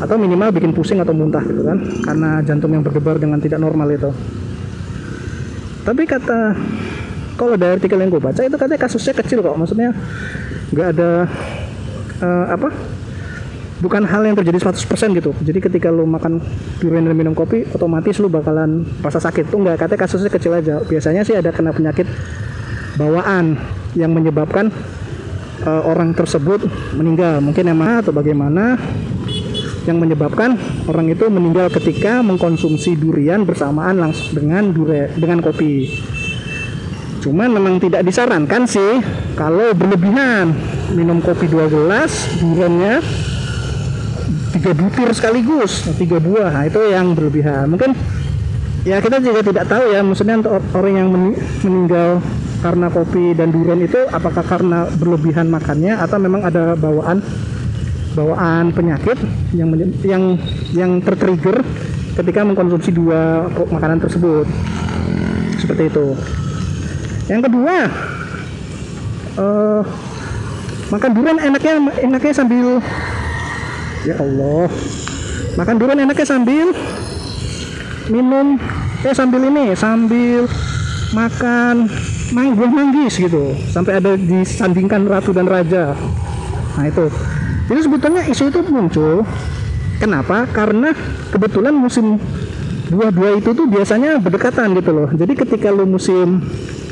Atau 0.00 0.16
minimal 0.16 0.48
bikin 0.50 0.72
pusing 0.72 0.98
atau 1.04 1.12
muntah 1.12 1.44
gitu 1.44 1.60
kan, 1.60 1.76
karena 2.02 2.40
jantung 2.40 2.72
yang 2.72 2.80
berdebar 2.80 3.20
dengan 3.20 3.36
tidak 3.36 3.60
normal 3.60 3.92
itu. 3.92 4.10
Tapi 5.84 6.02
kata 6.08 6.56
kalau 7.36 7.58
dari 7.58 7.74
artikel 7.74 7.98
yang 7.98 8.08
gue 8.08 8.22
baca 8.22 8.40
itu 8.40 8.54
katanya 8.54 8.80
kasusnya 8.86 9.14
kecil 9.18 9.42
kok 9.42 9.56
maksudnya 9.58 9.90
nggak 10.70 10.88
ada 10.94 11.26
uh, 12.22 12.46
apa? 12.54 12.70
Bukan 13.82 14.06
hal 14.06 14.22
yang 14.22 14.38
terjadi 14.38 14.62
100% 14.70 14.78
gitu. 15.18 15.34
Jadi 15.42 15.58
ketika 15.58 15.90
lu 15.90 16.06
makan 16.06 16.38
durian 16.78 17.02
dan 17.02 17.18
minum 17.18 17.34
kopi 17.34 17.66
otomatis 17.74 18.22
lu 18.22 18.30
bakalan 18.30 18.86
rasa 19.02 19.18
sakit. 19.18 19.50
Tuh 19.50 19.58
nggak 19.58 19.74
katanya 19.74 20.00
kasusnya 20.06 20.30
kecil 20.30 20.54
aja. 20.54 20.78
Biasanya 20.86 21.26
sih 21.26 21.34
ada 21.34 21.50
kena 21.50 21.74
penyakit 21.74 22.06
bawaan 22.94 23.58
yang 23.98 24.14
menyebabkan 24.14 24.70
uh, 25.66 25.82
orang 25.82 26.14
tersebut 26.14 26.62
meninggal. 26.94 27.42
Mungkin 27.42 27.74
emang 27.74 28.06
atau 28.06 28.14
bagaimana 28.14 28.78
yang 29.82 29.98
menyebabkan 29.98 30.54
orang 30.86 31.10
itu 31.10 31.26
meninggal 31.26 31.66
ketika 31.74 32.22
mengkonsumsi 32.22 32.94
durian 32.94 33.42
bersamaan 33.42 33.98
langsung 33.98 34.38
dengan 34.38 34.70
dure 34.70 35.10
dengan 35.18 35.42
kopi. 35.42 35.90
Cuman 37.22 37.54
memang 37.54 37.78
tidak 37.82 38.06
disarankan 38.06 38.66
sih 38.66 38.98
kalau 39.38 39.74
berlebihan 39.74 40.54
minum 40.92 41.18
kopi 41.24 41.48
dua 41.48 41.66
gelas 41.66 42.28
duriannya 42.38 43.00
tiga 44.52 44.72
butir 44.76 45.08
sekaligus 45.16 45.88
tiga 45.96 46.20
buah. 46.20 46.52
Nah, 46.52 46.64
itu 46.68 46.80
yang 46.92 47.16
berlebihan. 47.16 47.72
Mungkin 47.72 47.96
ya 48.84 49.00
kita 49.00 49.22
juga 49.22 49.40
tidak 49.46 49.64
tahu 49.70 49.84
ya 49.94 50.00
maksudnya 50.04 50.42
untuk 50.42 50.58
orang 50.74 50.94
yang 50.94 51.08
meninggal 51.62 52.22
karena 52.62 52.86
kopi 52.94 53.34
dan 53.34 53.50
durian 53.50 53.80
itu 53.82 53.98
apakah 54.10 54.44
karena 54.46 54.86
berlebihan 54.94 55.50
makannya 55.50 55.98
atau 55.98 56.18
memang 56.22 56.46
ada 56.46 56.78
bawaan 56.78 57.18
bawaan 58.14 58.70
penyakit 58.70 59.18
yang 59.56 59.72
yang 60.04 60.24
yang 60.76 60.90
tertrigger 61.02 61.64
ketika 62.12 62.44
mengkonsumsi 62.44 62.92
dua 62.92 63.48
makanan 63.72 63.98
tersebut. 63.98 64.46
Seperti 65.58 65.88
itu. 65.88 66.06
Yang 67.30 67.40
kedua 67.48 67.76
uh, 69.40 69.82
makan 70.92 71.10
durian 71.16 71.38
enaknya 71.40 71.74
enaknya 72.04 72.32
sambil 72.36 72.84
ya 74.04 74.14
Allah. 74.20 74.68
Makan 75.56 75.74
durian 75.80 76.00
enaknya 76.04 76.26
sambil 76.28 76.76
minum 78.12 78.60
eh 79.00 79.14
sambil 79.16 79.40
ini 79.48 79.72
sambil 79.72 80.44
makan 81.16 81.88
mang 82.36 82.52
buah 82.52 82.68
manggis 82.68 83.16
gitu. 83.16 83.56
Sampai 83.72 84.04
ada 84.04 84.20
disandingkan 84.20 85.08
ratu 85.08 85.32
dan 85.32 85.48
raja. 85.48 85.96
Nah 86.76 86.84
itu. 86.84 87.08
Jadi 87.72 87.80
sebetulnya 87.88 88.22
isu 88.28 88.52
itu 88.52 88.60
muncul. 88.68 89.24
Kenapa? 89.96 90.44
Karena 90.50 90.92
kebetulan 91.32 91.72
musim 91.72 92.20
buah-buah 92.92 93.40
itu 93.40 93.54
tuh 93.56 93.64
biasanya 93.70 94.20
berdekatan 94.20 94.76
gitu 94.76 94.90
loh. 94.92 95.08
Jadi 95.08 95.32
ketika 95.40 95.72
lu 95.72 95.88
musim 95.88 96.42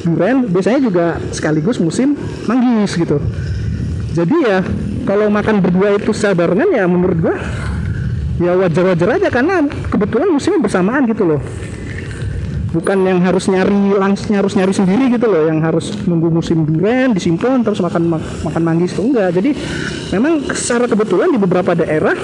durian 0.09 0.49
biasanya 0.49 0.81
juga 0.81 1.21
sekaligus 1.29 1.77
musim 1.77 2.17
manggis 2.49 2.97
gitu 2.97 3.21
jadi 4.11 4.37
ya 4.43 4.59
kalau 5.07 5.31
makan 5.31 5.63
berdua 5.63 5.95
itu 5.95 6.11
sabarangan 6.11 6.69
ya 6.75 6.85
menurut 6.91 7.19
gua 7.23 7.37
ya 8.41 8.57
wajar-wajar 8.57 9.21
aja 9.21 9.29
karena 9.29 9.69
kebetulan 9.93 10.29
musimnya 10.33 10.61
bersamaan 10.65 11.07
gitu 11.07 11.29
loh. 11.29 11.41
Bukan 12.71 13.03
yang 13.03 13.19
harus 13.27 13.51
nyari 13.51 13.99
langsung 13.99 14.39
harus 14.39 14.55
nyari 14.55 14.71
sendiri 14.71 15.11
gitu 15.11 15.27
loh 15.27 15.43
yang 15.51 15.59
harus 15.59 15.91
nunggu 16.07 16.31
musim 16.31 16.63
durian 16.63 17.11
disimpan 17.11 17.67
terus 17.67 17.83
makan 17.83 18.19
makan 18.19 18.63
manggis 18.63 18.95
itu 18.95 19.03
enggak. 19.11 19.31
Jadi 19.35 19.51
memang 20.15 20.47
secara 20.55 20.87
kebetulan 20.87 21.35
di 21.35 21.39
beberapa 21.39 21.75
daerah 21.75 22.15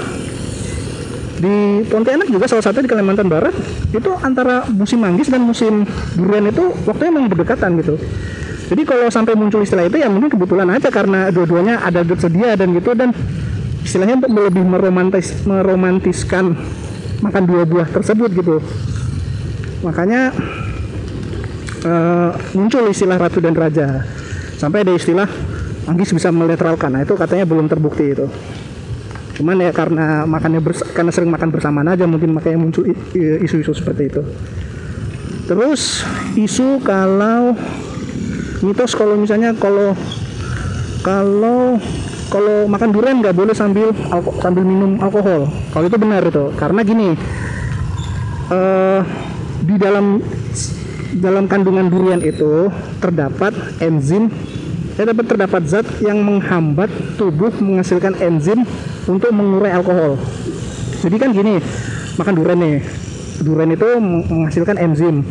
di 1.37 1.85
Pontianak 1.85 2.33
juga 2.33 2.49
salah 2.49 2.65
satu 2.65 2.81
di 2.81 2.89
Kalimantan 2.89 3.29
Barat 3.29 3.53
itu 3.93 4.11
antara 4.25 4.65
musim 4.73 5.05
manggis 5.05 5.29
dan 5.29 5.45
musim 5.45 5.85
durian 6.17 6.49
itu 6.49 6.73
waktunya 6.89 7.13
memang 7.13 7.29
berdekatan 7.29 7.77
gitu 7.83 8.01
jadi 8.67 8.83
kalau 8.83 9.07
sampai 9.07 9.39
muncul 9.39 9.63
istilah 9.63 9.87
itu 9.87 10.03
ya 10.03 10.11
mungkin 10.11 10.27
kebetulan 10.27 10.67
aja 10.75 10.91
karena 10.91 11.31
dua-duanya 11.31 11.87
ada 11.87 12.03
tersedia 12.03 12.59
dan 12.59 12.75
gitu 12.75 12.99
dan 12.99 13.15
istilahnya 13.87 14.19
untuk 14.19 14.35
lebih 14.35 14.67
meromantis 14.67 15.47
meromantiskan 15.47 16.59
makan 17.23 17.43
dua 17.47 17.63
buah 17.63 17.87
tersebut 17.87 18.31
gitu. 18.35 18.59
Makanya 19.87 20.35
uh, 21.87 22.31
muncul 22.59 22.91
istilah 22.91 23.17
ratu 23.23 23.39
dan 23.39 23.55
raja. 23.55 24.03
Sampai 24.59 24.83
ada 24.83 24.93
istilah 24.97 25.31
Anggis 25.87 26.11
bisa 26.11 26.35
meletralkan. 26.35 26.91
Nah 26.91 27.07
itu 27.07 27.15
katanya 27.15 27.47
belum 27.47 27.71
terbukti 27.71 28.11
itu. 28.11 28.27
Cuman 29.39 29.63
ya 29.63 29.71
karena 29.71 30.27
makannya 30.27 30.59
karena 30.91 31.15
sering 31.15 31.31
makan 31.31 31.55
bersamaan 31.55 31.87
aja 31.87 32.11
mungkin 32.11 32.35
makanya 32.35 32.59
muncul 32.59 32.83
isu-isu 33.15 33.71
seperti 33.71 34.11
itu. 34.11 34.23
Terus 35.47 36.03
isu 36.35 36.83
kalau 36.83 37.55
mitos 38.67 38.99
kalau 38.99 39.15
misalnya 39.15 39.55
kalau 39.55 39.95
kalau 41.07 41.79
kalau 42.27 42.67
makan 42.67 42.91
durian 42.91 43.23
nggak 43.23 43.37
boleh 43.39 43.55
sambil 43.55 43.95
sambil 44.43 44.67
minum 44.67 44.99
alkohol. 44.99 45.47
Kalau 45.71 45.87
itu 45.87 45.99
benar 46.03 46.27
itu. 46.27 46.51
Karena 46.59 46.81
gini 46.83 47.15
uh, 48.51 49.01
di 49.63 49.75
dalam 49.79 50.19
dalam 51.17 51.47
kandungan 51.47 51.87
durian 51.87 52.21
itu 52.21 52.69
terdapat 52.99 53.55
enzim 53.79 54.29
ya 54.99 55.07
dapat 55.07 55.25
terdapat 55.31 55.63
zat 55.65 55.87
yang 56.03 56.21
menghambat 56.21 56.91
tubuh 57.15 57.55
menghasilkan 57.63 58.19
enzim 58.19 58.67
untuk 59.07 59.31
mengurai 59.31 59.71
alkohol. 59.71 60.19
Jadi 61.07 61.17
kan 61.23 61.31
gini 61.31 61.63
makan 62.19 62.35
durian 62.35 62.59
nih. 62.59 62.77
Durian 63.37 63.71
itu 63.71 63.89
menghasilkan 64.03 64.77
enzim 64.81 65.23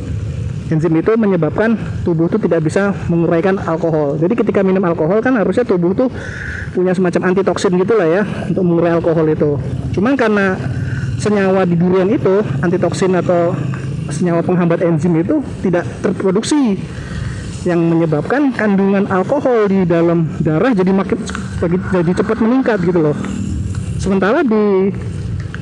enzim 0.65 0.93
itu 0.97 1.13
menyebabkan 1.13 1.77
tubuh 2.01 2.25
itu 2.25 2.41
tidak 2.41 2.65
bisa 2.65 2.89
menguraikan 3.05 3.61
alkohol. 3.61 4.17
Jadi 4.17 4.33
ketika 4.33 4.65
minum 4.65 4.81
alkohol 4.81 5.21
kan 5.21 5.37
harusnya 5.37 5.61
tubuh 5.61 5.93
tuh 5.93 6.09
punya 6.73 6.91
semacam 6.91 7.31
antitoksin 7.31 7.77
gitulah 7.77 8.07
ya 8.09 8.23
untuk 8.49 8.63
mengurai 8.65 8.97
alkohol 8.97 9.25
itu. 9.29 9.61
Cuman 9.93 10.17
karena 10.17 10.57
senyawa 11.21 11.63
di 11.63 11.77
durian 11.77 12.09
itu 12.09 12.41
antitoksin 12.65 13.13
atau 13.13 13.53
senyawa 14.09 14.41
penghambat 14.41 14.81
enzim 14.85 15.13
itu 15.17 15.41
tidak 15.65 15.85
terproduksi 16.01 16.77
yang 17.65 17.81
menyebabkan 17.81 18.53
kandungan 18.53 19.09
alkohol 19.09 19.65
di 19.65 19.89
dalam 19.89 20.29
darah 20.37 20.69
jadi 20.69 20.93
makin 20.93 21.17
jadi 21.89 22.11
cepat 22.13 22.37
meningkat 22.41 22.77
gitu 22.85 22.99
loh. 23.01 23.17
Sementara 23.97 24.45
di 24.45 24.93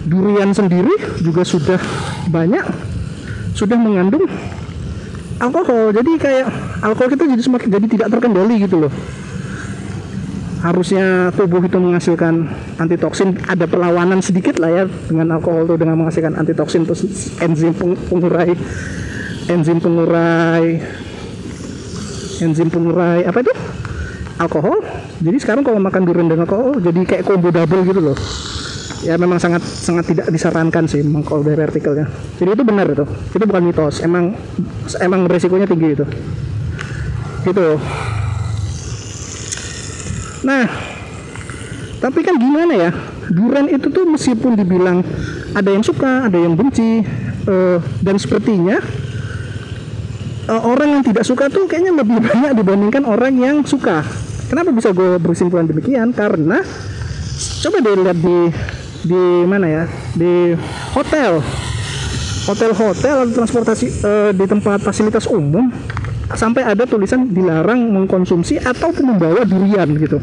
durian 0.04 0.52
sendiri 0.52 0.92
juga 1.24 1.48
sudah 1.48 1.80
banyak 2.28 2.66
sudah 3.56 3.80
mengandung 3.80 4.28
alkohol. 5.44 5.92
Jadi 5.92 6.12
kayak 6.16 6.46
alkohol 6.80 7.10
kita 7.12 7.24
jadi 7.28 7.42
semakin 7.44 7.68
jadi 7.68 7.88
tidak 7.88 8.08
terkendali 8.16 8.56
gitu 8.64 8.88
loh. 8.88 8.94
Harusnya 10.64 11.36
tubuh 11.36 11.60
itu 11.60 11.76
menghasilkan 11.76 12.48
antitoksin. 12.80 13.44
Ada 13.44 13.68
perlawanan 13.68 14.24
sedikit 14.24 14.64
lah 14.64 14.72
ya 14.72 14.84
dengan 14.88 15.36
alkohol 15.36 15.68
itu 15.68 15.76
dengan 15.76 16.00
menghasilkan 16.00 16.40
antitoksin 16.40 16.88
terus 16.88 17.04
enzim 17.44 17.76
pengurai 18.08 18.56
enzim 19.52 19.84
pengurai 19.84 20.80
enzim 22.40 22.72
pengurai 22.72 23.28
apa 23.28 23.44
itu? 23.44 23.54
Alkohol. 24.40 24.80
Jadi 25.20 25.38
sekarang 25.44 25.68
kalau 25.68 25.84
makan 25.84 26.08
durian 26.08 26.32
dengan 26.32 26.48
alkohol 26.48 26.80
jadi 26.80 27.00
kayak 27.04 27.24
combo 27.28 27.52
double 27.52 27.84
gitu 27.84 28.00
loh 28.00 28.18
ya 29.04 29.20
memang 29.20 29.38
sangat 29.38 29.60
sangat 29.62 30.16
tidak 30.16 30.28
disarankan 30.32 30.88
sih 30.88 31.04
memang 31.04 31.28
kalau 31.28 31.44
dari 31.44 31.60
artikelnya 31.60 32.08
jadi 32.40 32.56
itu 32.56 32.64
benar 32.64 32.88
itu. 32.90 33.06
Itu 33.36 33.44
bukan 33.44 33.64
mitos. 33.64 34.00
Emang 34.02 34.34
emang 35.00 35.28
resikonya 35.28 35.68
tinggi 35.68 35.96
itu. 35.96 36.06
Gitu. 37.44 37.68
Nah 40.48 40.66
tapi 42.04 42.20
kan 42.20 42.36
gimana 42.36 42.74
ya? 42.76 42.92
Durian 43.32 43.72
itu 43.72 43.88
tuh 43.88 44.04
meskipun 44.04 44.60
dibilang 44.60 45.00
ada 45.56 45.70
yang 45.72 45.84
suka 45.84 46.28
ada 46.28 46.36
yang 46.36 46.60
benci 46.60 47.00
uh, 47.48 47.80
dan 48.04 48.20
sepertinya 48.20 48.84
uh, 50.52 50.62
orang 50.68 51.00
yang 51.00 51.04
tidak 51.08 51.24
suka 51.24 51.48
tuh 51.48 51.64
kayaknya 51.70 52.04
lebih 52.04 52.20
banyak 52.28 52.52
dibandingkan 52.60 53.04
orang 53.08 53.34
yang 53.40 53.56
suka. 53.64 54.04
Kenapa 54.52 54.70
bisa 54.76 54.92
gue 54.92 55.18
bersimpulan 55.18 55.66
demikian? 55.66 56.12
Karena 56.12 56.62
coba 57.64 57.78
deh 57.80 57.96
lihat 58.04 58.20
di 58.20 58.38
di 59.04 59.24
mana 59.46 59.68
ya? 59.68 59.84
Di 60.16 60.56
hotel. 60.96 61.44
Hotel-hotel 62.44 63.16
atau 63.24 63.34
transportasi 63.40 63.86
uh, 64.04 64.32
di 64.36 64.46
tempat 64.48 64.84
fasilitas 64.84 65.28
umum. 65.32 65.72
Sampai 66.34 66.66
ada 66.66 66.84
tulisan 66.88 67.30
dilarang 67.30 67.94
mengkonsumsi 67.94 68.60
ataupun 68.60 69.16
membawa 69.16 69.46
durian 69.46 69.88
gitu. 69.96 70.18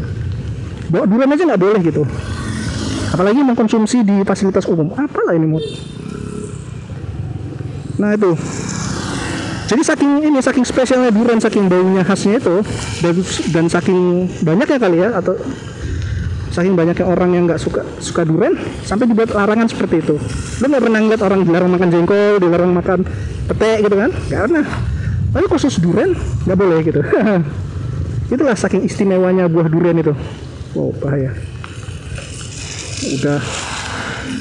Bawa 0.90 1.06
durian 1.06 1.32
aja 1.32 1.44
nggak 1.46 1.62
boleh 1.62 1.80
gitu. 1.80 2.02
Apalagi 3.14 3.40
mengkonsumsi 3.40 4.02
di 4.04 4.16
fasilitas 4.26 4.66
umum. 4.68 4.92
Apalah 4.96 5.32
ini 5.37 5.46
mood 5.49 5.64
nah 8.00 8.16
itu. 8.16 8.32
Jadi 9.68 9.82
saking 9.87 10.12
ini 10.26 10.40
saking 10.42 10.66
spesialnya 10.66 11.14
durian 11.14 11.38
saking 11.38 11.70
baunya 11.70 12.02
khasnya 12.02 12.42
itu 12.42 12.64
dan, 13.04 13.14
dan 13.54 13.64
saking 13.70 14.26
banyaknya 14.42 14.78
kali 14.82 14.99
ya 14.99 15.14
atau 15.14 15.38
saking 16.50 16.75
banyaknya 16.75 17.07
orang 17.07 17.30
yang 17.30 17.45
nggak 17.47 17.62
suka 17.62 17.87
suka 18.02 18.26
durian 18.26 18.59
sampai 18.83 19.07
dibuat 19.07 19.30
larangan 19.30 19.71
seperti 19.71 20.02
itu. 20.02 20.14
Lu 20.59 20.64
nggak 20.66 20.83
pernah 20.83 20.99
ngeliat 20.99 21.23
orang 21.23 21.40
dilarang 21.47 21.71
makan 21.71 21.88
jengkol 21.88 22.35
dilarang 22.42 22.73
makan 22.75 22.99
pete 23.47 23.73
gitu 23.87 23.95
kan? 23.95 24.11
Nggak 24.11 24.42
pernah. 24.50 24.64
Tapi 25.30 25.47
khusus 25.47 25.75
durian? 25.78 26.11
Nggak 26.47 26.59
boleh 26.59 26.78
gitu. 26.83 27.00
Itulah 28.35 28.54
saking 28.59 28.83
istimewanya 28.87 29.47
buah 29.47 29.71
durian 29.71 29.95
itu. 29.99 30.14
Wow 30.75 30.90
bahaya. 30.99 31.35
Udah 33.19 33.40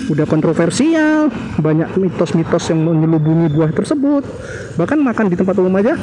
udah 0.09 0.25
kontroversial 0.25 1.29
banyak 1.61 1.93
mitos-mitos 1.93 2.73
yang 2.73 2.81
menyelubungi 2.81 3.53
buah 3.53 3.69
tersebut. 3.69 4.25
Bahkan 4.81 4.97
makan 4.97 5.29
di 5.29 5.37
tempat 5.37 5.53
umum 5.61 5.77
aja 5.77 5.93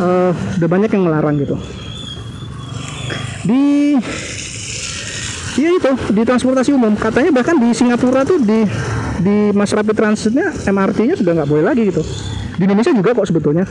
uh, 0.00 0.32
udah 0.58 0.68
banyak 0.70 0.90
yang 0.90 1.04
melarang 1.06 1.34
gitu. 1.38 1.58
Di 3.42 3.96
ya 5.56 5.70
itu. 5.74 5.92
Di 6.12 6.22
transportasi 6.22 6.70
umum. 6.74 6.94
Katanya 6.94 7.30
bahkan 7.34 7.56
di 7.58 7.70
Singapura 7.74 8.22
tuh 8.22 8.38
di 8.42 8.66
di 9.20 9.36
Mass 9.56 9.74
Rapid 9.74 9.96
Transitnya 9.96 10.52
MRT-nya 10.68 11.14
sudah 11.18 11.32
nggak 11.40 11.48
boleh 11.48 11.64
lagi 11.64 11.88
gitu. 11.88 12.02
Di 12.60 12.68
Indonesia 12.68 12.92
juga 12.92 13.16
kok 13.16 13.26
sebetulnya. 13.26 13.64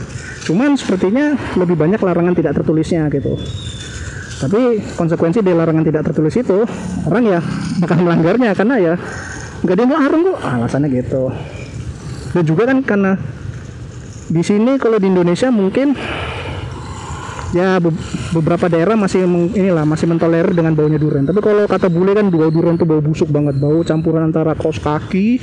Cuman 0.44 0.74
sepertinya 0.74 1.38
lebih 1.54 1.78
banyak 1.78 2.00
larangan 2.02 2.34
tidak 2.34 2.58
tertulisnya 2.58 3.06
gitu. 3.12 3.38
Tapi 4.40 4.80
konsekuensi 4.96 5.44
dari 5.44 5.52
larangan 5.52 5.84
tidak 5.84 6.02
tertulis 6.10 6.32
itu 6.32 6.64
orang 7.04 7.24
ya 7.28 7.40
bakal 7.78 8.00
melanggarnya 8.00 8.56
karena 8.56 8.76
ya 8.80 8.94
nggak 9.60 9.74
ada 9.76 9.82
yang 9.84 9.92
larang 9.92 10.22
kok. 10.26 10.38
Alasannya 10.42 10.88
gitu. 10.90 11.22
Dan 12.30 12.42
juga 12.46 12.62
kan 12.70 12.78
karena 12.82 13.12
di 14.30 14.42
sini 14.46 14.78
kalau 14.78 15.02
di 15.02 15.10
Indonesia 15.10 15.50
mungkin 15.50 15.98
ya 17.50 17.82
be 17.82 17.90
beberapa 18.30 18.70
daerah 18.70 18.94
masih 18.94 19.26
inilah 19.54 19.82
masih 19.82 20.06
mentolerir 20.06 20.54
dengan 20.54 20.74
baunya 20.74 20.98
durian. 20.98 21.26
Tapi 21.26 21.40
kalau 21.42 21.66
kata 21.66 21.90
bule 21.90 22.14
kan 22.14 22.30
bau 22.30 22.50
durian 22.50 22.78
tuh 22.78 22.86
bau 22.86 23.02
busuk 23.02 23.30
banget. 23.30 23.58
Bau 23.58 23.82
campuran 23.82 24.30
antara 24.30 24.54
kaos 24.54 24.78
kaki 24.78 25.42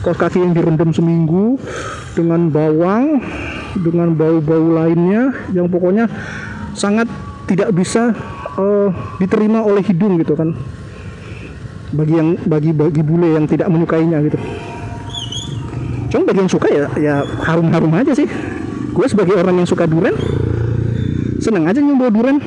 kaos 0.00 0.16
kaki 0.16 0.38
yang 0.38 0.52
direndam 0.54 0.94
seminggu 0.94 1.60
dengan 2.14 2.48
bawang 2.48 3.20
dengan 3.76 4.16
bau-bau 4.16 4.72
lainnya 4.72 5.34
yang 5.52 5.68
pokoknya 5.68 6.08
sangat 6.72 7.10
tidak 7.44 7.74
bisa 7.76 8.16
uh, 8.56 8.88
diterima 9.20 9.60
oleh 9.60 9.84
hidung 9.84 10.16
gitu 10.16 10.32
kan. 10.32 10.56
Bagi 11.92 12.14
yang 12.16 12.28
bagi 12.48 12.70
bagi 12.72 13.02
bule 13.04 13.36
yang 13.36 13.44
tidak 13.44 13.68
menyukainya 13.68 14.24
gitu. 14.24 14.38
Cuma 16.10 16.22
bagi 16.24 16.40
yang 16.40 16.52
suka 16.52 16.68
ya 16.72 16.86
ya 16.96 17.14
harum-harum 17.44 17.92
aja 17.92 18.16
sih. 18.16 18.26
Gue 18.96 19.06
sebagai 19.12 19.36
orang 19.36 19.60
yang 19.60 19.68
suka 19.68 19.84
durian 19.84 20.16
seneng 21.40 21.68
aja 21.68 21.78
nyoba 21.80 22.12
durian. 22.12 22.38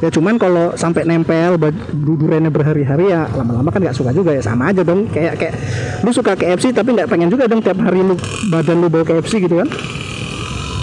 Ya 0.00 0.08
cuman 0.08 0.40
kalau 0.40 0.72
sampai 0.80 1.04
nempel 1.04 1.60
duriannya 1.92 2.48
berhari-hari 2.48 3.12
ya 3.12 3.28
lama-lama 3.36 3.68
kan 3.68 3.84
nggak 3.84 3.96
suka 3.96 4.16
juga 4.16 4.32
ya. 4.32 4.40
Sama 4.40 4.72
aja 4.72 4.80
dong 4.80 5.12
kayak 5.12 5.36
kayak 5.36 5.54
lu 6.00 6.10
suka 6.10 6.32
KFC 6.32 6.72
tapi 6.72 6.96
nggak 6.96 7.08
pengen 7.08 7.28
juga 7.28 7.44
dong 7.44 7.60
tiap 7.60 7.76
hari 7.84 8.00
lu 8.00 8.16
badan 8.48 8.80
lu 8.80 8.88
bau 8.88 9.04
KFC 9.04 9.44
gitu 9.44 9.60
kan. 9.60 9.68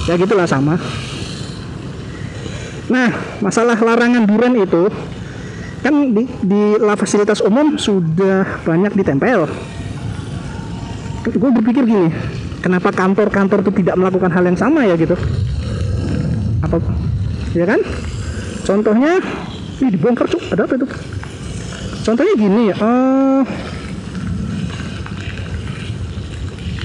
Ya 0.06 0.14
gitulah 0.22 0.46
sama. 0.46 0.78
Nah 2.94 3.10
masalah 3.42 3.76
larangan 3.76 4.30
durian 4.30 4.54
itu 4.54 4.86
kan 5.82 5.94
di, 6.14 6.24
di 6.46 6.62
fasilitas 6.94 7.42
umum 7.42 7.74
sudah 7.82 8.62
banyak 8.62 8.94
ditempel. 8.94 9.50
Gue 11.28 11.52
berpikir 11.52 11.84
gini 11.90 12.14
kenapa 12.62 12.94
kantor-kantor 12.94 13.66
itu 13.66 13.72
tidak 13.84 13.96
melakukan 13.98 14.32
hal 14.34 14.44
yang 14.46 14.58
sama 14.58 14.86
ya 14.86 14.94
gitu 14.98 15.18
apa? 16.62 16.78
Ya 17.54 17.66
kan? 17.66 17.80
Contohnya 18.66 19.22
ini 19.80 19.90
dibongkar 19.94 20.28
cuk. 20.28 20.42
Ada 20.52 20.66
apa 20.66 20.74
itu? 20.76 20.88
Contohnya 22.08 22.34
gini 22.40 22.72
ya 22.72 22.76
uh, 22.80 23.44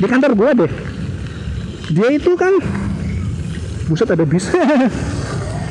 di 0.03 0.07
kantor 0.11 0.35
gua 0.35 0.51
deh. 0.51 0.73
Dia 1.95 2.11
itu 2.11 2.35
kan 2.35 2.59
buset 3.87 4.11
ada 4.11 4.27
bis. 4.27 4.51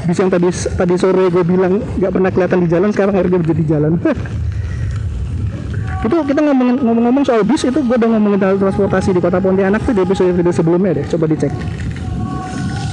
Bis 0.02 0.18
yang 0.18 0.34
tadi 0.34 0.50
tadi 0.50 0.98
sore 0.98 1.30
gue 1.30 1.46
bilang 1.46 1.78
nggak 1.78 2.10
pernah 2.10 2.34
kelihatan 2.34 2.66
di 2.66 2.68
jalan 2.74 2.90
sekarang 2.90 3.14
akhirnya 3.14 3.38
menjadi 3.38 3.78
jalan. 3.78 4.02
Itu 6.10 6.16
kita 6.26 6.42
ngomong-ngomong 6.42 7.22
soal 7.22 7.46
bis 7.46 7.62
itu 7.62 7.78
gue 7.78 7.94
udah 7.94 8.10
ngomongin 8.10 8.42
transportasi 8.42 9.14
di 9.14 9.22
kota 9.22 9.38
Pontianak 9.38 9.86
tuh 9.86 9.94
di 9.94 10.02
episode 10.02 10.34
video 10.34 10.50
sebelumnya 10.50 10.98
deh. 10.98 11.06
Coba 11.06 11.30
dicek. 11.30 11.54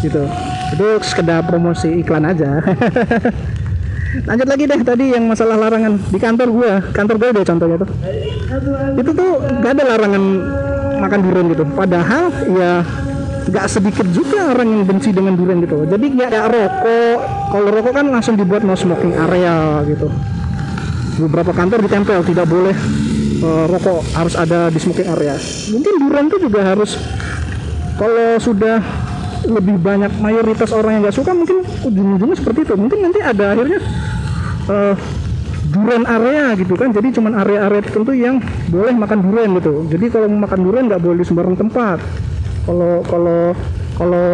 Gitu 0.05 0.29
itu 0.75 0.87
sekedar 1.05 1.45
promosi 1.47 2.05
iklan 2.05 2.29
aja. 2.29 2.61
Lanjut 4.29 4.49
lagi 4.49 4.65
deh 4.65 4.81
tadi 4.81 5.13
yang 5.13 5.29
masalah 5.29 5.61
larangan 5.61 6.01
di 6.09 6.17
kantor 6.17 6.49
gue 6.49 6.71
kantor 6.97 7.17
gue 7.21 7.29
deh 7.37 7.45
contohnya 7.45 7.77
tuh 7.77 7.91
itu 8.97 9.11
tuh 9.13 9.31
gak 9.61 9.73
ada 9.77 9.85
larangan 9.85 10.25
makan 10.99 11.19
durian 11.23 11.47
gitu. 11.53 11.65
Padahal 11.77 12.25
ya 12.57 12.73
gak 13.49 13.67
sedikit 13.69 14.07
juga 14.13 14.53
orang 14.53 14.69
yang 14.69 14.83
benci 14.89 15.13
dengan 15.13 15.37
durian 15.37 15.61
gitu. 15.61 15.85
Jadi 15.85 16.07
gak 16.17 16.29
ada 16.33 16.41
rokok. 16.49 17.19
Kalau 17.53 17.69
rokok 17.69 17.93
kan 17.93 18.07
langsung 18.09 18.35
dibuat 18.37 18.65
no 18.65 18.75
smoking 18.75 19.13
area 19.13 19.85
gitu. 19.85 20.09
Beberapa 21.29 21.51
kantor 21.53 21.85
ditempel 21.85 22.23
tidak 22.25 22.47
boleh 22.47 22.77
uh, 23.45 23.65
rokok 23.69 24.03
harus 24.17 24.35
ada 24.41 24.73
di 24.73 24.79
smoking 24.81 25.09
area. 25.09 25.37
Mungkin 25.73 25.93
durian 26.01 26.27
tuh 26.33 26.41
juga 26.43 26.61
harus 26.65 26.97
kalau 27.99 28.39
sudah 28.39 28.79
lebih 29.47 29.77
banyak 29.79 30.13
mayoritas 30.19 30.75
orang 30.75 30.99
yang 30.99 31.03
nggak 31.07 31.17
suka 31.17 31.31
mungkin 31.37 31.63
ujung-ujungnya 31.87 32.37
seperti 32.37 32.67
itu. 32.67 32.75
Mungkin 32.75 32.99
nanti 33.05 33.21
ada 33.23 33.55
akhirnya 33.55 33.81
uh, 34.67 34.95
durian 35.69 36.05
area 36.09 36.47
gitu 36.59 36.75
kan. 36.75 36.91
Jadi 36.91 37.09
cuman 37.15 37.33
area-area 37.45 37.81
tertentu 37.85 38.13
yang 38.17 38.43
boleh 38.73 38.95
makan 38.97 39.19
durian 39.23 39.51
gitu. 39.61 39.75
Jadi 39.93 40.07
kalau 40.11 40.27
mau 40.33 40.49
makan 40.49 40.59
durian 40.65 40.85
nggak 40.89 41.03
boleh 41.03 41.19
di 41.23 41.27
sembarang 41.27 41.57
tempat. 41.59 41.99
Kalau 42.67 43.01
kalau 43.07 43.41
kalau 43.99 44.27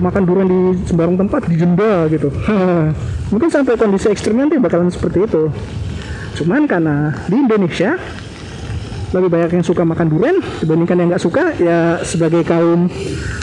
makan 0.00 0.22
durian 0.24 0.48
di 0.48 0.60
sembarang 0.88 1.16
tempat 1.20 1.40
dijenda 1.48 2.08
gitu. 2.08 2.28
Mungkin 3.30 3.48
sampai 3.52 3.78
kondisi 3.78 4.10
ekstrimnya 4.10 4.48
nanti 4.50 4.58
bakalan 4.58 4.90
seperti 4.90 5.28
itu. 5.28 5.52
Cuman 6.40 6.64
karena 6.64 7.12
di 7.28 7.36
Indonesia 7.36 8.00
lebih 9.10 9.28
banyak 9.28 9.50
yang 9.58 9.64
suka 9.66 9.82
makan 9.82 10.06
durian 10.06 10.38
dibandingkan 10.62 10.96
yang 11.02 11.08
nggak 11.10 11.24
suka 11.24 11.54
ya 11.58 11.98
sebagai 12.06 12.46
kaum 12.46 12.86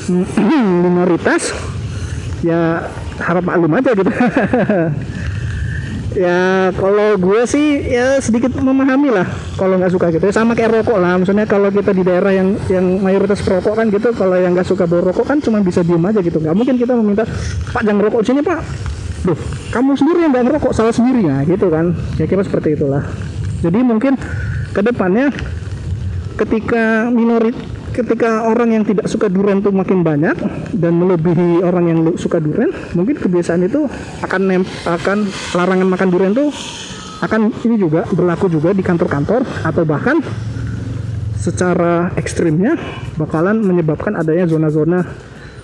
minoritas 0.84 1.52
ya 2.46 2.88
harap 3.20 3.44
maklum 3.44 3.74
aja 3.76 3.92
gitu. 3.96 4.12
Ya 6.18 6.74
kalau 6.74 7.14
gue 7.14 7.46
sih 7.46 7.94
ya 7.94 8.18
sedikit 8.18 8.58
memahami 8.58 9.14
lah 9.14 9.30
kalau 9.54 9.78
nggak 9.78 9.94
suka 9.94 10.10
gitu. 10.10 10.26
Ya 10.26 10.34
sama 10.34 10.58
kayak 10.58 10.82
rokok 10.82 10.98
lah. 10.98 11.14
Maksudnya 11.22 11.46
kalau 11.46 11.70
kita 11.70 11.94
di 11.94 12.02
daerah 12.02 12.34
yang 12.34 12.58
yang 12.74 13.06
mayoritas 13.06 13.38
perokok 13.46 13.78
kan 13.78 13.86
gitu 13.94 14.10
kalau 14.18 14.34
yang 14.34 14.58
nggak 14.58 14.66
suka 14.66 14.90
bawa 14.90 15.14
rokok 15.14 15.30
kan 15.30 15.38
cuma 15.38 15.62
bisa 15.62 15.86
diem 15.86 16.02
aja 16.02 16.18
gitu. 16.26 16.42
Nggak 16.42 16.58
mungkin 16.58 16.76
kita 16.82 16.98
meminta 16.98 17.22
pak 17.70 17.82
jangan 17.86 18.02
rokok 18.10 18.26
sini 18.26 18.42
pak. 18.42 18.66
Duh, 19.30 19.38
kamu 19.70 19.94
sendiri 19.94 20.20
yang 20.26 20.32
nggak 20.34 20.46
ngerokok 20.50 20.72
salah 20.74 20.94
sendiri. 20.96 21.22
Ya 21.22 21.38
gitu 21.46 21.70
kan. 21.70 21.94
Ya 22.18 22.26
kira 22.26 22.42
seperti 22.42 22.74
itulah. 22.74 23.06
Jadi 23.62 23.80
mungkin 23.86 24.18
ke 24.78 24.82
depannya 24.86 25.34
ketika 26.38 27.10
minorit 27.10 27.58
ketika 27.98 28.46
orang 28.46 28.78
yang 28.78 28.84
tidak 28.86 29.10
suka 29.10 29.26
durian 29.26 29.58
itu 29.58 29.74
makin 29.74 30.06
banyak 30.06 30.38
dan 30.78 30.94
melebihi 31.02 31.66
orang 31.66 31.86
yang 31.90 32.00
suka 32.14 32.38
durian 32.38 32.70
mungkin 32.94 33.18
kebiasaan 33.18 33.66
itu 33.66 33.90
akan 34.22 34.42
nem 34.46 34.64
akan 34.86 35.26
larangan 35.58 35.90
makan 35.90 36.08
durian 36.14 36.34
itu 36.38 36.54
akan 37.26 37.50
ini 37.66 37.82
juga 37.82 38.06
berlaku 38.14 38.54
juga 38.54 38.70
di 38.70 38.86
kantor-kantor 38.86 39.66
atau 39.66 39.82
bahkan 39.82 40.22
secara 41.42 42.14
ekstrimnya 42.14 42.78
bakalan 43.18 43.58
menyebabkan 43.58 44.14
adanya 44.14 44.46
zona-zona 44.46 45.02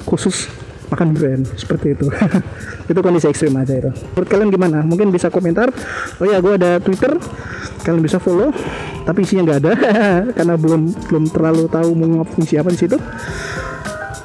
khusus 0.10 0.50
makan 0.94 1.18
durian 1.18 1.42
seperti 1.58 1.98
itu. 1.98 2.06
Itu 2.92 3.00
kondisi 3.02 3.26
ekstrim 3.26 3.58
aja 3.58 3.74
itu. 3.74 3.90
Menurut 3.90 4.30
kalian 4.30 4.50
gimana? 4.54 4.80
Mungkin 4.86 5.10
bisa 5.10 5.34
komentar. 5.34 5.74
Oh 6.22 6.26
ya 6.30 6.38
gue 6.38 6.54
ada 6.54 6.78
twitter. 6.78 7.18
Kalian 7.82 8.06
bisa 8.06 8.22
follow 8.22 8.54
tapi 9.04 9.26
isinya 9.26 9.50
nggak 9.50 9.60
ada. 9.66 9.74
Karena 10.38 10.54
belum 10.54 10.94
belum 11.10 11.24
terlalu 11.34 11.66
tahu 11.66 11.90
mau 11.98 12.22
ngisi 12.38 12.62
apa 12.62 12.70
di 12.70 12.78
situ. 12.78 12.98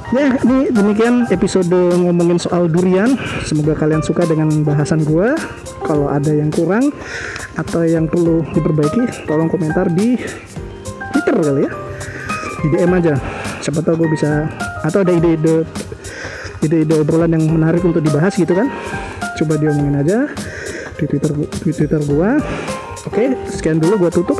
Ya 0.08 0.40
ini 0.40 0.72
demikian 0.72 1.28
episode 1.28 1.72
ngomongin 1.72 2.40
soal 2.40 2.68
durian. 2.68 3.16
Semoga 3.44 3.76
kalian 3.76 4.04
suka 4.04 4.28
dengan 4.28 4.48
bahasan 4.64 5.04
gue 5.04 5.36
kalau 5.84 6.08
ada 6.12 6.32
yang 6.32 6.52
kurang 6.52 6.92
atau 7.56 7.84
yang 7.84 8.08
perlu 8.08 8.44
diperbaiki 8.52 9.28
tolong 9.28 9.48
komentar 9.48 9.88
di 9.88 10.16
twitter 11.16 11.36
kali 11.40 11.62
ya. 11.64 11.72
Di 12.58 12.66
DM 12.74 12.92
aja. 12.92 13.14
Siapa 13.62 13.84
tahu 13.84 14.06
gue 14.06 14.10
bisa 14.16 14.48
atau 14.82 15.02
ada 15.04 15.12
ide-ide 15.12 15.66
ide-ide 16.64 16.94
obrolan 16.98 17.34
yang 17.34 17.44
menarik 17.46 17.82
untuk 17.84 18.02
dibahas 18.02 18.34
gitu 18.34 18.52
kan? 18.54 18.68
Coba 19.38 19.54
diomongin 19.58 19.98
aja 20.02 20.26
di 20.98 21.04
twitter 21.06 21.30
di 21.36 21.72
twitter 21.72 22.00
gua. 22.06 22.38
Oke 23.06 23.38
sekian 23.48 23.78
dulu 23.78 24.06
gua 24.06 24.10
tutup. 24.10 24.38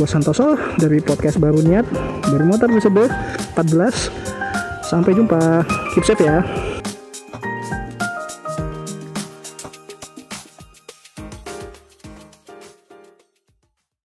Gua 0.00 0.08
Santoso 0.08 0.56
dari 0.80 0.98
podcast 1.04 1.36
baru 1.36 1.60
niat. 1.60 1.84
Dari 2.24 2.44
motor 2.48 2.72
episode 2.72 3.12
14 3.56 4.88
sampai 4.88 5.12
jumpa. 5.12 5.66
Keep 5.92 6.04
safe 6.08 6.24
ya 6.24 6.40